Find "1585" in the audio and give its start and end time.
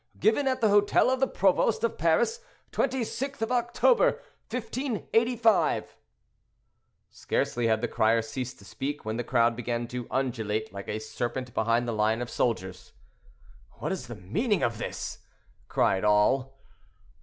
4.49-5.95